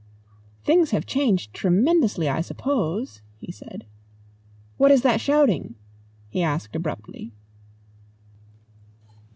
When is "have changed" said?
0.89-1.53